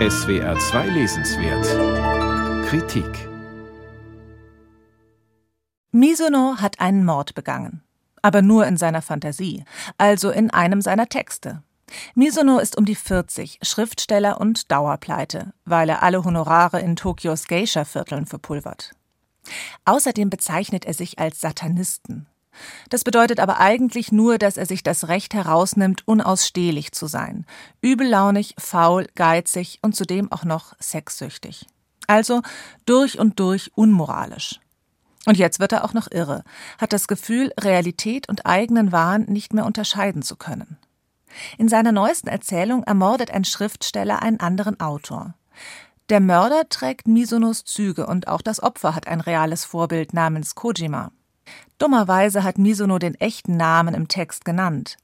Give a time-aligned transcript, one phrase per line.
[0.00, 3.28] SWR 2 Lesenswert Kritik
[5.92, 7.84] Misono hat einen Mord begangen.
[8.20, 9.64] Aber nur in seiner Fantasie,
[9.96, 11.62] also in einem seiner Texte.
[12.16, 18.26] Misono ist um die 40, Schriftsteller und Dauerpleite, weil er alle Honorare in Tokios Geisha-Vierteln
[18.26, 18.96] verpulvert.
[19.84, 22.26] Außerdem bezeichnet er sich als Satanisten.
[22.90, 27.46] Das bedeutet aber eigentlich nur, dass er sich das Recht herausnimmt, unausstehlich zu sein,
[27.80, 31.66] übellaunig, faul, geizig und zudem auch noch sexsüchtig.
[32.06, 32.42] Also
[32.86, 34.60] durch und durch unmoralisch.
[35.26, 36.44] Und jetzt wird er auch noch irre,
[36.78, 40.76] hat das Gefühl, Realität und eigenen Wahn nicht mehr unterscheiden zu können.
[41.58, 45.34] In seiner neuesten Erzählung ermordet ein Schriftsteller einen anderen Autor.
[46.10, 51.10] Der Mörder trägt Misonos Züge und auch das Opfer hat ein reales Vorbild namens Kojima.
[51.78, 54.96] Dummerweise hat Misono den echten Namen im Text genannt.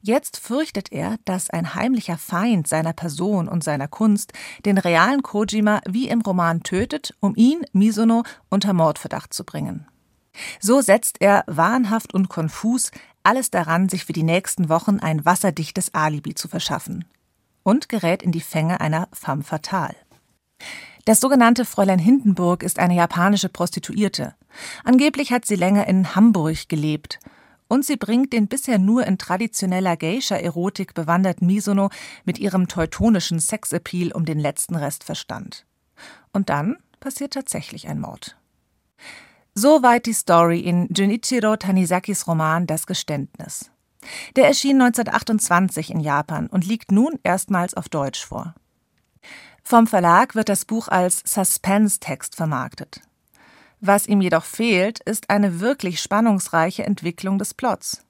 [0.00, 4.32] Jetzt fürchtet er, dass ein heimlicher Feind seiner Person und seiner Kunst
[4.64, 9.86] den realen Kojima wie im Roman tötet, um ihn, Misono, unter Mordverdacht zu bringen.
[10.60, 12.90] So setzt er, wahnhaft und konfus,
[13.22, 17.04] alles daran, sich für die nächsten Wochen ein wasserdichtes Alibi zu verschaffen.
[17.62, 19.96] Und gerät in die Fänge einer femme fatale.
[21.04, 24.34] Das sogenannte Fräulein Hindenburg ist eine japanische Prostituierte.
[24.84, 27.18] Angeblich hat sie länger in Hamburg gelebt
[27.68, 31.90] und sie bringt den bisher nur in traditioneller Geisha-Erotik bewanderten Misono
[32.24, 35.66] mit ihrem teutonischen Sexappeal um den letzten Rest Verstand.
[36.32, 38.36] Und dann passiert tatsächlich ein Mord.
[39.54, 43.70] Soweit die Story in Junichiro Tanizakis Roman Das Geständnis.
[44.36, 48.54] Der erschien 1928 in Japan und liegt nun erstmals auf Deutsch vor.
[49.64, 53.00] Vom Verlag wird das Buch als Suspense-Text vermarktet.
[53.80, 58.02] Was ihm jedoch fehlt, ist eine wirklich spannungsreiche Entwicklung des Plots.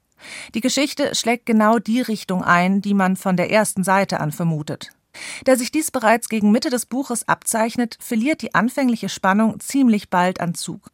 [0.53, 4.91] Die Geschichte schlägt genau die Richtung ein, die man von der ersten Seite an vermutet.
[5.45, 10.39] Da sich dies bereits gegen Mitte des Buches abzeichnet, verliert die anfängliche Spannung ziemlich bald
[10.39, 10.89] an Zug.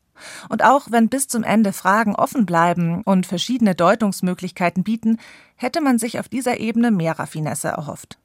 [0.50, 5.20] Und auch wenn bis zum Ende Fragen offen bleiben und verschiedene Deutungsmöglichkeiten bieten,
[5.56, 8.20] hätte man sich auf dieser Ebene mehr Raffinesse erhofft.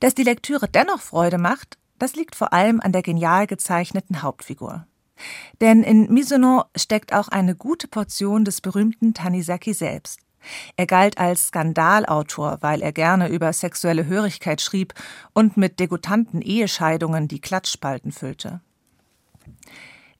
[0.00, 4.86] Dass die Lektüre dennoch Freude macht, das liegt vor allem an der genial gezeichneten Hauptfigur.
[5.60, 10.20] Denn in Misono steckt auch eine gute Portion des berühmten Tanizaki selbst.
[10.76, 14.94] Er galt als Skandalautor, weil er gerne über sexuelle Hörigkeit schrieb
[15.32, 18.60] und mit degutanten Ehescheidungen die Klatschspalten füllte.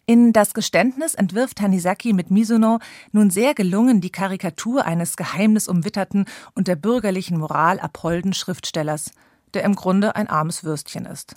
[0.05, 2.81] In Das Geständnis entwirft Tanizaki mit Misono
[3.13, 9.13] nun sehr gelungen die Karikatur eines geheimnisumwitterten und der bürgerlichen Moral abholden Schriftstellers,
[9.55, 11.35] der im Grunde ein armes Würstchen ist.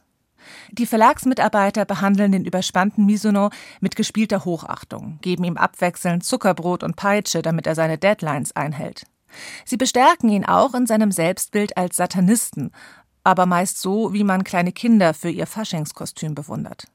[0.72, 7.42] Die Verlagsmitarbeiter behandeln den überspannten Misono mit gespielter Hochachtung, geben ihm abwechselnd Zuckerbrot und Peitsche,
[7.42, 9.06] damit er seine Deadlines einhält.
[9.66, 12.72] Sie bestärken ihn auch in seinem Selbstbild als Satanisten,
[13.24, 16.88] aber meist so, wie man kleine Kinder für ihr Faschingskostüm bewundert.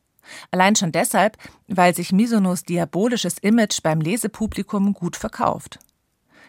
[0.50, 1.37] Allein schon deshalb,
[1.67, 5.78] weil sich Misonos diabolisches Image beim Lesepublikum gut verkauft.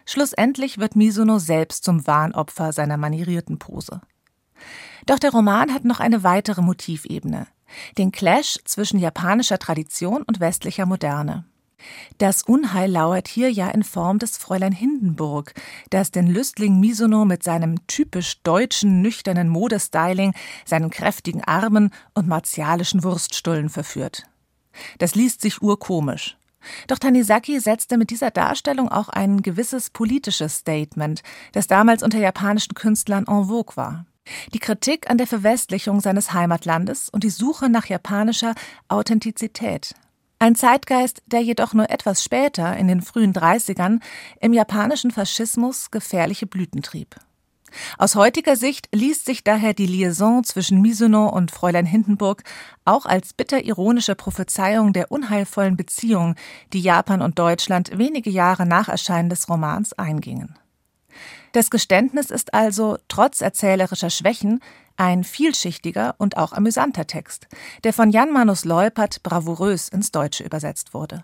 [0.06, 4.02] Schlussendlich wird Misono selbst zum Wahnopfer seiner manierierten Pose.
[5.06, 7.48] Doch der Roman hat noch eine weitere Motivebene,
[7.98, 11.46] den Clash zwischen japanischer Tradition und westlicher Moderne.
[12.18, 15.54] Das Unheil lauert hier ja in Form des Fräulein Hindenburg,
[15.90, 20.34] das den Lüstling Misono mit seinem typisch deutschen, nüchternen Modestyling,
[20.66, 24.24] seinen kräftigen Armen und martialischen Wurststullen verführt.
[25.00, 26.38] Das liest sich urkomisch.
[26.88, 31.24] Doch Tanizaki setzte mit dieser Darstellung auch ein gewisses politisches Statement,
[31.54, 34.06] das damals unter japanischen Künstlern en vogue war.
[34.54, 38.56] Die Kritik an der Verwestlichung seines Heimatlandes und die Suche nach japanischer
[38.88, 39.96] Authentizität.
[40.40, 44.00] Ein Zeitgeist, der jedoch nur etwas später, in den frühen 30ern,
[44.40, 47.16] im japanischen Faschismus gefährliche Blüten trieb.
[47.98, 52.44] Aus heutiger Sicht liest sich daher die Liaison zwischen Misono und Fräulein Hindenburg
[52.86, 56.36] auch als bitter ironische Prophezeiung der unheilvollen Beziehung,
[56.74, 60.58] die Japan und Deutschland wenige Jahre nach Erscheinen des Romans eingingen.
[61.54, 64.62] Das Geständnis ist also, trotz erzählerischer Schwächen,
[64.96, 67.48] ein vielschichtiger und auch amüsanter Text,
[67.84, 71.24] der von Jan Manus Leupert bravourös ins Deutsche übersetzt wurde.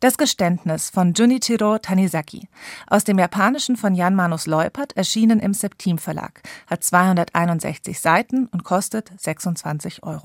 [0.00, 2.48] Das Geständnis von Junichiro Tanizaki,
[2.86, 8.64] aus dem Japanischen von Jan Manus Leupert, erschienen im Septim Verlag, hat 261 Seiten und
[8.64, 10.22] kostet 26 Euro.